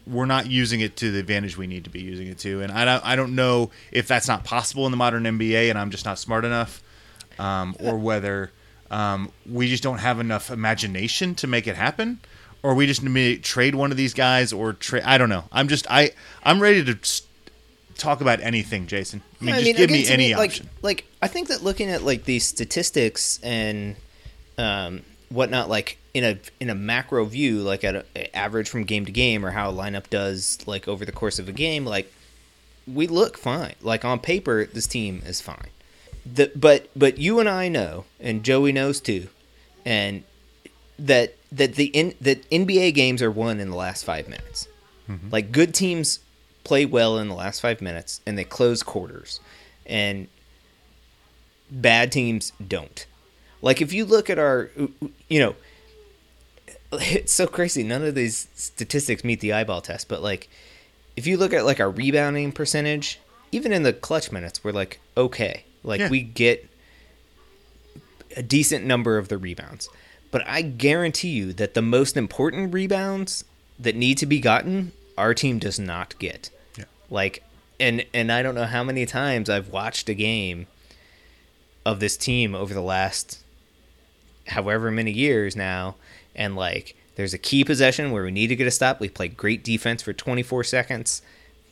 [0.05, 2.61] we're not using it to the advantage we need to be using it to.
[2.61, 5.79] And I don't, I don't know if that's not possible in the modern NBA, and
[5.79, 6.83] I'm just not smart enough,
[7.39, 8.51] um, or whether
[8.91, 12.19] um, we just don't have enough imagination to make it happen,
[12.61, 15.03] or we just need to trade one of these guys, or trade.
[15.03, 15.45] I don't know.
[15.51, 16.11] I'm just I
[16.43, 17.23] I'm ready to
[17.97, 19.21] talk about anything, Jason.
[19.41, 20.69] I mean, Yeah, just give me any like, option.
[20.81, 23.95] Like, I think that looking at like these statistics and
[24.57, 29.05] um, whatnot, like in a in a macro view, like at a, average from game
[29.05, 32.11] to game, or how a lineup does like over the course of a game, like
[32.85, 33.75] we look fine.
[33.81, 35.69] Like on paper, this team is fine.
[36.25, 39.27] The, but but you and I know, and Joey knows too,
[39.85, 40.23] and
[40.99, 44.67] that that the in, that NBA games are won in the last five minutes.
[45.09, 45.29] Mm-hmm.
[45.31, 46.19] Like good teams
[46.63, 49.39] play well in the last five minutes and they close quarters,
[49.85, 50.27] and
[51.71, 53.05] bad teams don't.
[53.61, 54.69] Like if you look at our,
[55.27, 55.55] you know,
[56.93, 57.83] it's so crazy.
[57.83, 60.49] None of these statistics meet the eyeball test, but like
[61.15, 63.19] if you look at like our rebounding percentage,
[63.51, 65.65] even in the clutch minutes, we're like okay.
[65.83, 66.09] Like Yeah.
[66.09, 66.67] we get
[68.37, 69.89] a decent number of the rebounds.
[70.31, 73.43] But I guarantee you that the most important rebounds
[73.77, 76.49] that need to be gotten, our team does not get.
[76.77, 76.85] Yeah.
[77.09, 77.43] Like
[77.79, 80.67] and and I don't know how many times I've watched a game
[81.85, 83.39] of this team over the last
[84.47, 85.95] however many years now
[86.35, 88.99] and like there's a key possession where we need to get a stop.
[88.99, 91.21] We play great defense for 24 seconds,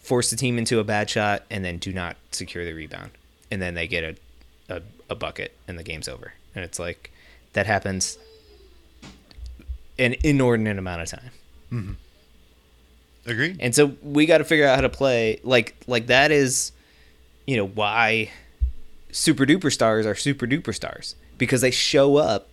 [0.01, 3.11] force the team into a bad shot and then do not secure the rebound.
[3.51, 4.15] And then they get a
[4.69, 6.33] a, a bucket and the game's over.
[6.55, 7.11] And it's like
[7.53, 8.17] that happens
[9.97, 11.31] an inordinate amount of time.
[11.71, 11.93] Mm-hmm.
[13.25, 13.57] Agreed.
[13.59, 16.71] And so we got to figure out how to play like like that is
[17.45, 18.31] you know why
[19.11, 22.47] super duper stars are super duper stars because they show up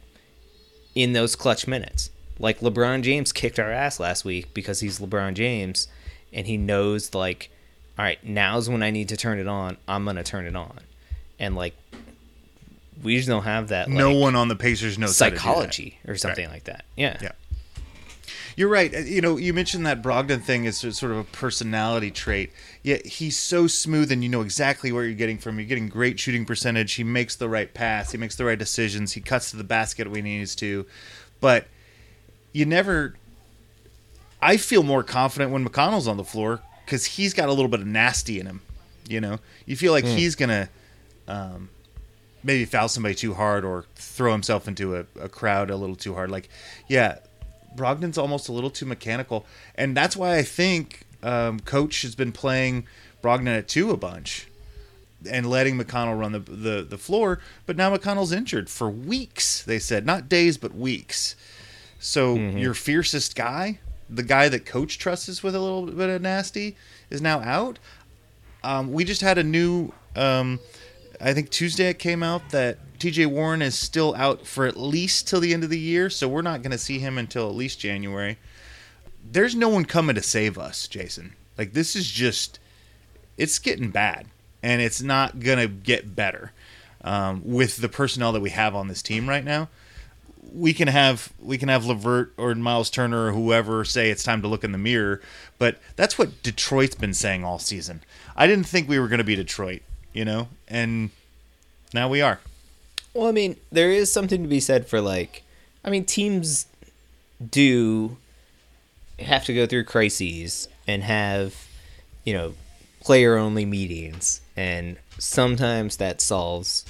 [0.94, 2.10] in those clutch minutes.
[2.38, 5.88] Like LeBron James kicked our ass last week because he's LeBron James
[6.32, 7.50] and he knows like
[7.98, 9.76] all right, now's when I need to turn it on.
[9.88, 10.78] I'm going to turn it on.
[11.38, 11.74] And like
[13.02, 15.36] we just don't have that no like, one on the Pacers knows how to do
[15.36, 15.42] that.
[15.42, 16.84] psychology or something like that.
[16.96, 17.18] Yeah.
[17.20, 17.32] Yeah.
[18.56, 18.94] You're right.
[18.94, 22.52] Uh, You know, you mentioned that Brogdon thing is sort of a personality trait.
[22.82, 25.58] Yet he's so smooth, and you know exactly where you're getting from.
[25.58, 26.94] You're getting great shooting percentage.
[26.94, 28.12] He makes the right pass.
[28.12, 29.12] He makes the right decisions.
[29.12, 30.86] He cuts to the basket when he needs to.
[31.40, 31.66] But
[32.52, 33.14] you never.
[34.40, 37.80] I feel more confident when McConnell's on the floor because he's got a little bit
[37.80, 38.62] of nasty in him.
[39.08, 40.68] You know, you feel like he's gonna
[41.28, 41.68] um,
[42.42, 46.14] maybe foul somebody too hard or throw himself into a, a crowd a little too
[46.14, 46.30] hard.
[46.30, 46.48] Like,
[46.88, 47.18] yeah,
[47.76, 49.44] Brogdon's almost a little too mechanical,
[49.74, 52.86] and that's why I think um, Coach has been playing
[53.22, 54.48] Brogdon at two a bunch
[55.30, 57.40] and letting McConnell run the, the the floor.
[57.66, 59.62] But now McConnell's injured for weeks.
[59.62, 61.36] They said not days but weeks.
[61.98, 66.76] So your fiercest guy, the guy that Coach trusts with a little bit of nasty,
[67.10, 67.78] is now out.
[68.62, 69.92] Um, we just had a new.
[70.14, 70.60] Um,
[71.20, 73.26] I think Tuesday it came out that T.J.
[73.26, 76.42] Warren is still out for at least till the end of the year, so we're
[76.42, 78.38] not going to see him until at least January.
[79.30, 81.34] There's no one coming to save us, Jason.
[81.58, 82.58] Like this is just,
[83.36, 84.26] it's getting bad,
[84.62, 86.52] and it's not going to get better
[87.02, 89.68] um, with the personnel that we have on this team right now.
[90.56, 94.40] We can have we can have Levert or Miles Turner or whoever say it's time
[94.42, 95.20] to look in the mirror,
[95.58, 98.02] but that's what Detroit's been saying all season.
[98.34, 99.82] I didn't think we were going to be Detroit,
[100.14, 101.10] you know, and
[101.92, 102.40] now we are.
[103.12, 105.42] Well, I mean, there is something to be said for like,
[105.84, 106.66] I mean, teams
[107.50, 108.16] do
[109.18, 111.66] have to go through crises and have,
[112.24, 112.54] you know,
[113.00, 116.84] player only meetings, and sometimes that solves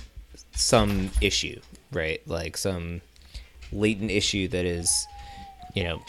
[0.54, 1.60] some issue,
[1.92, 2.20] right?
[2.26, 3.02] Like some
[3.72, 5.06] latent issue that is,
[5.74, 6.02] you know,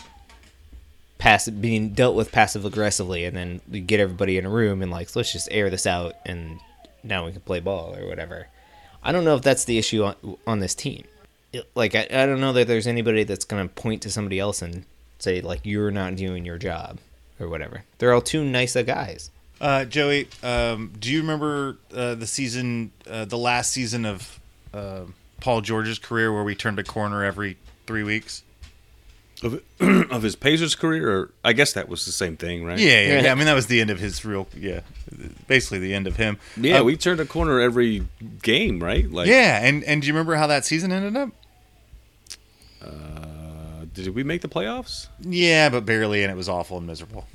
[1.18, 4.92] passive being dealt with passive aggressively, and then we get everybody in a room and
[4.92, 6.60] like let's just air this out, and
[7.04, 8.48] now we can play ball or whatever.
[9.04, 10.16] I don't know if that's the issue on,
[10.46, 11.04] on this team.
[11.54, 14.62] It- Like I, I don't know that there's anybody that's gonna point to somebody else
[14.62, 14.86] and
[15.20, 17.00] say like you're not doing your job
[17.40, 17.84] or whatever.
[17.98, 19.32] They're all too nice a guys.
[19.60, 24.40] Uh, Joey, um, do you remember uh, the season, uh, the last season of
[24.72, 25.02] uh,
[25.40, 28.44] Paul George's career, where we turned a corner every three weeks?
[29.44, 32.80] Of, of his Pacers career, or I guess that was the same thing, right?
[32.80, 33.32] Yeah, yeah, yeah.
[33.32, 34.80] I mean, that was the end of his real, yeah,
[35.48, 36.40] basically the end of him.
[36.60, 38.08] Yeah, Uh, we turned a corner every
[38.42, 39.10] game, right?
[39.12, 41.30] Like, yeah, and and do you remember how that season ended up?
[42.82, 45.08] uh, did we make the playoffs?
[45.22, 47.28] Yeah, but barely, and it was awful and miserable.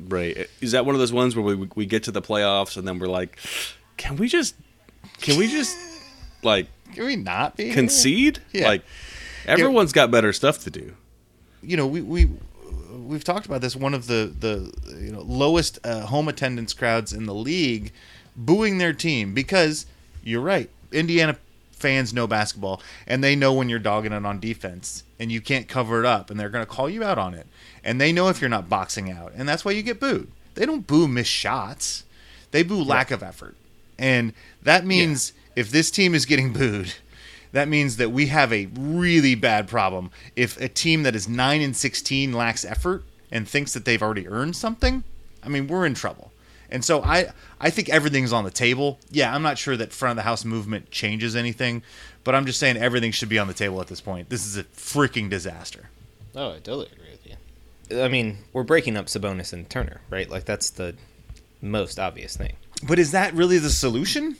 [0.00, 0.48] Right.
[0.60, 2.98] Is that one of those ones where we we get to the playoffs and then
[3.00, 3.36] we're like,
[3.96, 4.54] can we just,
[5.20, 5.76] can we just,
[6.44, 8.40] like Can we not be concede?
[8.52, 8.68] Yeah.
[8.68, 8.82] Like,
[9.46, 10.94] everyone's got better stuff to do.
[11.62, 12.28] you know, we we
[12.90, 13.76] we've talked about this.
[13.76, 17.92] One of the the you know lowest uh, home attendance crowds in the league,
[18.36, 19.86] booing their team because
[20.22, 20.70] you're right.
[20.92, 21.36] Indiana
[21.72, 25.68] fans know basketball and they know when you're dogging it on defense and you can't
[25.68, 27.46] cover it up and they're going to call you out on it
[27.84, 30.28] and they know if you're not boxing out and that's why you get booed.
[30.54, 32.02] They don't boo missed shots.
[32.50, 33.54] They boo lack of effort.
[33.96, 36.94] And that means if this team is getting booed,
[37.50, 40.12] that means that we have a really bad problem.
[40.36, 44.28] If a team that is 9 and 16 lacks effort and thinks that they've already
[44.28, 45.02] earned something,
[45.42, 46.30] I mean, we're in trouble.
[46.70, 49.00] And so I I think everything's on the table.
[49.10, 51.82] Yeah, I'm not sure that front of the house movement changes anything,
[52.22, 54.28] But I'm just saying everything should be on the table at this point.
[54.28, 55.88] This is a freaking disaster.
[56.36, 58.02] Oh, I totally agree with you.
[58.04, 60.28] I mean, we're breaking up Sabonis and Turner, right?
[60.30, 60.94] Like that's the
[61.60, 62.54] most obvious thing.
[62.86, 64.36] But is that really the solution?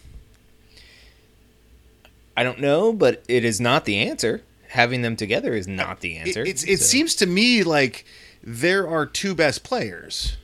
[2.39, 4.43] I don't know, but it is not the answer.
[4.69, 6.43] Having them together is not the answer.
[6.43, 8.05] It, it So- seems to me like
[8.43, 10.37] there are two best players.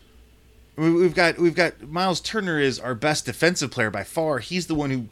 [0.76, 4.40] We- We've got we've got Miles Turner is our best defensive player by far.
[4.40, 5.06] He's the one who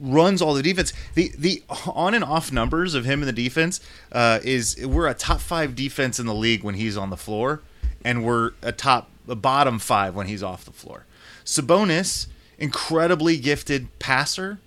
[0.00, 0.92] runs all the defense.
[1.14, 5.14] The the on and off numbers of him in the defense uh, is we're a
[5.14, 7.60] top five defense in the league when he's on the floor,
[8.04, 11.04] and we're a top a bottom five when he's off the floor.
[11.44, 12.26] Sabonis,
[12.58, 14.58] incredibly gifted passer,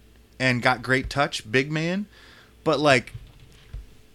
[0.41, 2.07] and got great touch, big man,
[2.63, 3.13] but like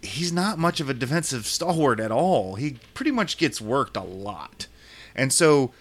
[0.02, 2.56] he's not much of a defensive stalwart at all.
[2.56, 4.66] He pretty much gets worked a lot.
[5.14, 5.72] And so,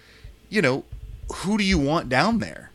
[0.50, 0.84] you know,
[1.38, 2.72] who do you want down there?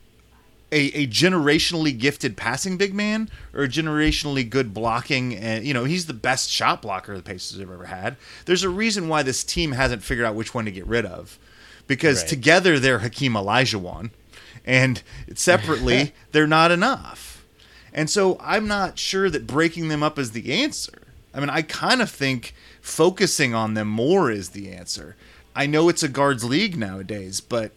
[0.73, 5.83] A, a generationally gifted passing big man or a generationally good blocking and you know
[5.85, 8.17] he's the best shot blocker the Pacers have ever had.
[8.47, 11.39] There's a reason why this team hasn't figured out which one to get rid of,
[11.89, 12.29] because Right.
[12.29, 14.11] together they're Hakeem Olajuwon,
[14.65, 15.03] and
[15.35, 17.30] separately they're not enough.
[17.93, 21.03] And so I'm not sure that breaking them up is the answer.
[21.35, 25.17] I mean, I kind of think focusing on them more is the answer.
[25.55, 27.73] I know it's a guards league nowadays, but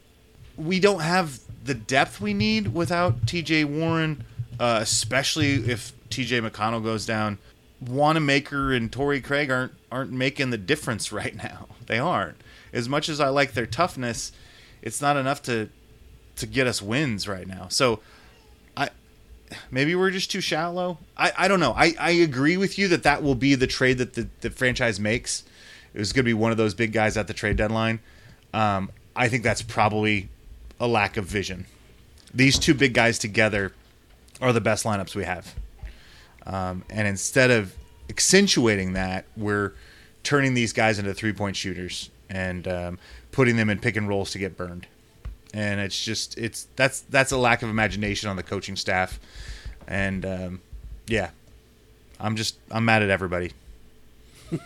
[0.57, 4.23] we don't have the depth we need without TJ Warren,
[4.59, 7.39] uh, especially if TJ McConnell goes down.
[7.81, 11.67] Wanamaker and Torrey Craig aren't aren't making the difference right now.
[11.85, 12.37] They aren't.
[12.71, 14.31] As much as I like their toughness,
[14.81, 15.69] it's not enough to
[16.35, 17.67] to get us wins right now.
[17.69, 17.99] So
[19.71, 20.97] maybe we're just too shallow.
[21.17, 21.73] I, I don't know.
[21.73, 24.99] I, I agree with you that that will be the trade that the, the franchise
[24.99, 25.43] makes.
[25.93, 27.99] It was going to be one of those big guys at the trade deadline.
[28.53, 30.29] Um, I think that's probably
[30.79, 31.65] a lack of vision.
[32.33, 33.73] These two big guys together
[34.41, 35.55] are the best lineups we have.
[36.45, 37.75] Um, and instead of
[38.09, 39.73] accentuating that, we're
[40.23, 42.99] turning these guys into three point shooters and um,
[43.31, 44.87] putting them in pick and rolls to get burned.
[45.53, 49.19] And it's just it's that's that's a lack of imagination on the coaching staff.
[49.87, 50.61] And um,
[51.07, 51.29] yeah,
[52.19, 53.51] I'm just I'm mad at everybody.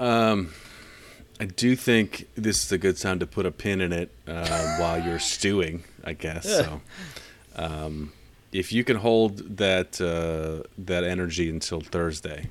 [0.00, 0.54] Um,
[1.38, 4.76] I do think this is a good time to put a pin in it uh,
[4.78, 6.48] while you're stewing, I guess.
[6.48, 6.80] So,
[7.56, 8.12] um,
[8.50, 12.48] if you can hold that uh, that energy until Thursday,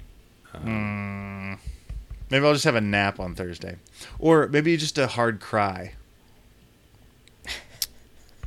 [2.29, 3.77] Maybe I'll just have a nap on Thursday,
[4.19, 5.93] or maybe just a hard cry.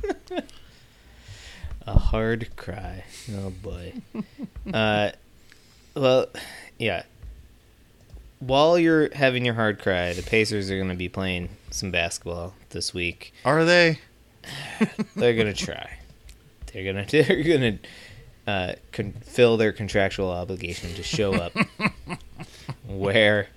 [1.85, 3.03] A hard cry.
[3.35, 3.93] Oh boy.
[4.73, 5.11] uh,
[5.95, 6.27] well,
[6.79, 7.03] yeah.
[8.39, 12.53] While you're having your hard cry, the Pacers are going to be playing some basketball
[12.69, 13.33] this week.
[13.43, 13.99] Are they?
[15.15, 15.97] They're going to try.
[16.71, 21.53] They're going to they're going to uh, con- fill their contractual obligation to show up,
[22.87, 23.47] wear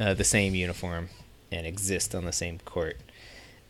[0.00, 1.10] uh, the same uniform,
[1.52, 2.96] and exist on the same court.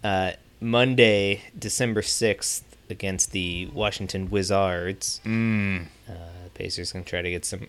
[0.03, 5.21] Uh, Monday, December sixth, against the Washington Wizards.
[5.25, 5.87] Mm.
[6.09, 6.13] Uh,
[6.55, 7.67] Pacers gonna try to get some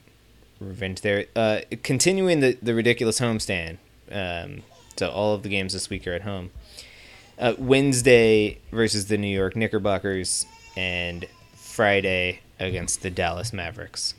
[0.60, 1.26] revenge there.
[1.36, 3.78] Uh, continuing the, the ridiculous homestand.
[4.12, 4.64] Um,
[4.98, 6.52] so all of the games this week are at home.
[7.40, 10.46] Uh, Wednesday versus the New York Knickerbockers,
[10.78, 14.14] and Friday against the Dallas Mavericks.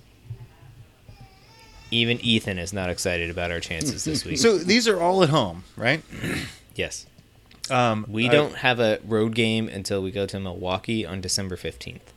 [1.92, 4.38] Even Ethan is not excited about our chances this week.
[4.38, 6.02] So these are all at home, right?
[6.74, 7.06] yes,
[7.70, 11.56] Um, we I- don't have a road game until we go to Milwaukee on December
[11.56, 12.12] fifteenth.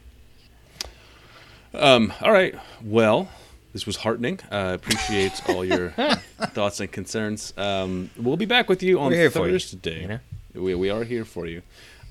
[1.73, 2.55] Um, all right.
[2.81, 3.27] Well,
[3.73, 4.39] this was heartening.
[4.49, 5.89] Uh, appreciate all your
[6.53, 7.53] thoughts and concerns.
[7.57, 10.01] Um, we'll be back with you on We're for you, Thursday.
[10.01, 10.19] you know?
[10.53, 11.61] we, we are here for you.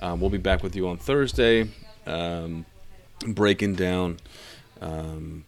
[0.02, 1.70] Um, we'll be back with you on Thursday,
[2.06, 2.66] um,
[3.26, 4.18] breaking down,
[4.82, 5.44] um,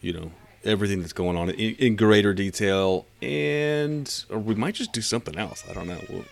[0.00, 0.30] you know,
[0.64, 5.36] everything that's going on in, in greater detail, and or we might just do something
[5.38, 5.64] else.
[5.68, 6.00] I don't know.
[6.10, 6.24] We'll,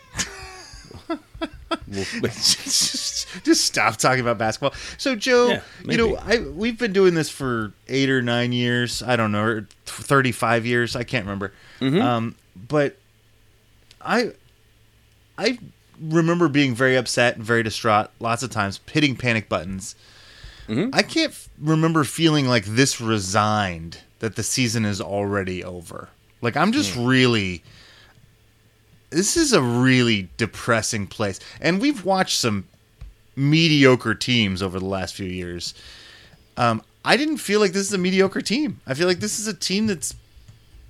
[1.87, 4.73] we'll, just, just stop talking about basketball.
[4.97, 6.15] So Joe, Yeah, you know.
[6.17, 9.01] I we've been doing this for eight or nine years.
[9.03, 10.95] I don't know, thirty-five years.
[10.95, 11.53] I can't remember.
[11.79, 12.01] Mm-hmm.
[12.01, 12.35] Um,
[12.67, 12.97] but
[14.01, 14.31] I,
[15.37, 15.57] I
[16.01, 19.95] remember being very upset and very distraught lots of times, hitting panic buttons.
[20.67, 20.89] Mm-hmm.
[20.93, 26.09] I can't f- remember feeling like this resigned that the season is already over.
[26.41, 27.63] Like I'm just really
[29.09, 31.39] this is a really depressing place.
[31.59, 32.67] And we've watched some
[33.35, 35.73] mediocre teams over the last few years.
[36.57, 38.81] Um, I didn't feel like this is a mediocre team.
[38.85, 40.15] I feel like this is a team that's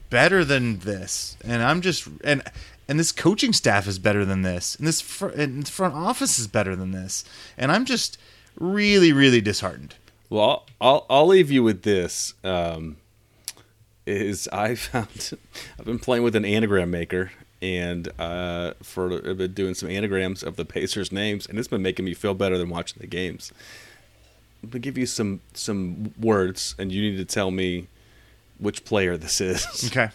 [0.10, 1.38] better than this.
[1.44, 2.44] And I'm just and
[2.88, 4.76] and this coaching staff is better than this.
[4.76, 7.24] And this fr- and front office is better than this.
[7.58, 8.18] And I'm just
[8.60, 9.96] really really disheartened.
[10.30, 12.34] Well, I'll I'll leave you with this.
[12.44, 12.98] Um,
[14.10, 15.32] is I found
[15.80, 17.32] I've been playing with an anagram maker
[17.62, 21.82] and uh, for I've been doing some anagrams of the Pacers names, and it's been
[21.82, 23.52] making me feel better than watching the games.
[24.64, 27.88] I'm gonna give you some some words, and you need to tell me
[28.60, 29.66] which player this is.
[29.92, 30.10] Okay.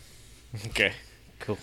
[0.68, 0.92] Okay.
[1.40, 1.58] Cool.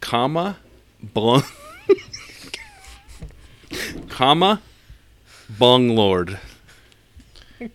[0.00, 0.56] comma,
[1.00, 1.42] bung,
[4.08, 4.60] comma,
[5.58, 6.40] bung lord,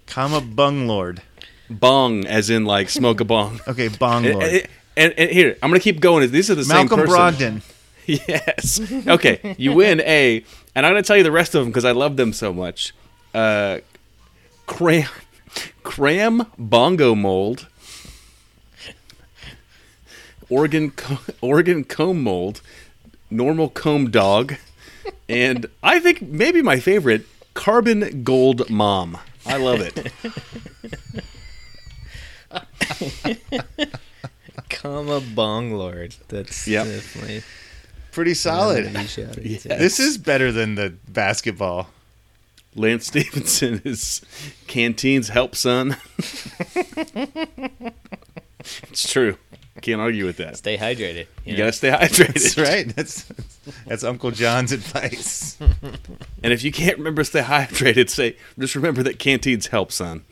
[0.06, 1.22] Comma bung lord.
[1.70, 3.60] Bung as in like smoke a bong.
[3.68, 4.46] Okay, bong And, lord.
[4.48, 6.30] and- and- and here, I'm gonna keep going.
[6.32, 7.16] These are the same Malcolm person.
[7.62, 7.62] Brogdon.
[8.08, 8.80] Yes.
[9.06, 10.44] Okay, you win A,
[10.74, 12.94] and I'm gonna tell you the rest of them because I love them so much.
[13.34, 13.80] Uh,
[14.66, 15.10] cram,
[15.84, 17.68] cram bongo mold,
[20.50, 22.62] Oregon, co- Oregon comb mold,
[23.30, 24.56] normal comb dog,
[25.28, 29.18] and I think maybe my favorite, carbon gold mom.
[29.46, 30.14] I love it.
[34.70, 36.16] Comma bong lord.
[36.28, 36.86] That's Yep.
[36.86, 37.44] definitely
[38.12, 38.92] Pretty solid.
[39.44, 39.64] Yes.
[39.64, 41.90] This is better than the basketball.
[42.76, 44.22] Lance Stephenson is
[44.68, 45.98] Canteen's help son.
[48.90, 49.38] it's true.
[49.82, 50.58] Can't argue with that.
[50.58, 51.28] stay hydrated.
[51.46, 52.34] You gotta stay hydrated.
[52.34, 52.96] That's right.
[52.96, 53.26] That's
[53.86, 55.58] that's Uncle John's advice.
[56.44, 60.24] And if you can't remember stay hydrated, say just remember that Canteen's help son.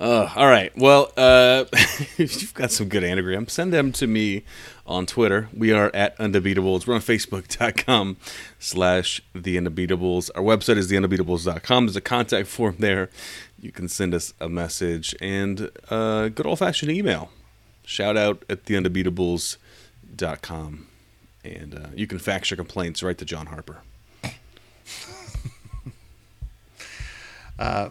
[0.00, 0.74] Uh, all right.
[0.78, 4.44] Well, uh, if you've got some good anagrams, send them to me
[4.86, 5.50] on Twitter.
[5.52, 6.86] We are at Undebeatables.
[6.86, 8.16] We're on Facebook.com
[8.58, 10.30] slash The Undebeatables.
[10.34, 11.84] Our website is TheUndebeatables.com.
[11.84, 13.10] There's a contact form there.
[13.58, 17.30] You can send us a message and a good old-fashioned email.
[17.84, 20.86] Shout out at TheUndebeatables.com.
[21.44, 23.82] And uh, you can fax your complaints right to John Harper.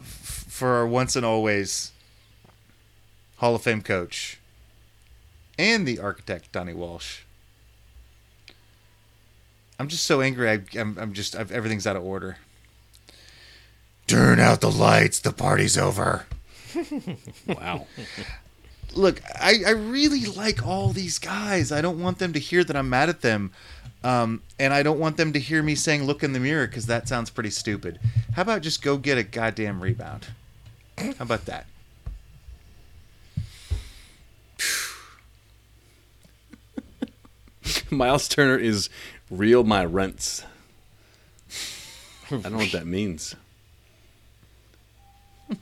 [0.10, 1.94] For our once and always
[3.40, 4.38] Hall of Fame coach
[5.58, 7.20] and the architect Donnie Walsh.
[9.80, 10.50] I'm just so angry.
[10.50, 12.38] I, I'm, I'm just I've, everything's out of order.
[14.08, 15.20] Turn out the lights.
[15.20, 16.26] The party's over.
[17.48, 17.88] Wow.
[18.94, 21.72] look, I, I really like all these guys.
[21.72, 23.52] I don't want them to hear that I'm mad at them.
[24.04, 26.86] Um, and I don't want them to hear me saying, look in the mirror, because
[26.86, 28.00] that sounds pretty stupid.
[28.36, 30.28] How about just go get a goddamn rebound?
[30.98, 31.66] How about that?
[37.90, 38.90] Miles Turner is
[39.30, 40.44] reel my rents.
[42.32, 43.36] I don't know what that means.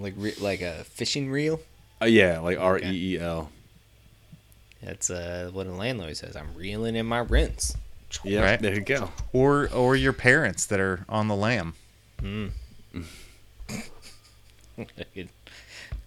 [0.00, 1.60] Like re- like a fishing reel.
[2.00, 3.50] Uh, yeah, like R E E L.
[4.80, 6.36] That's uh, what a landlord says.
[6.36, 7.76] I'm reeling in my rents.
[8.22, 8.60] Yeah, Right.
[8.62, 9.10] there you go.
[9.32, 11.74] Or or your parents that are on the lam.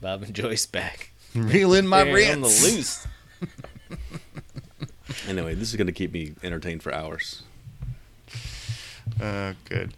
[0.02, 1.12] Bob and Joyce back.
[1.36, 2.34] Reel in my They're rents.
[2.34, 3.08] on the loose.
[5.28, 7.44] Anyway, this is going to keep me entertained for hours.
[9.22, 9.94] Uh, good.